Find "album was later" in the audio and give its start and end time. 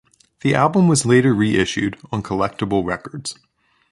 0.55-1.31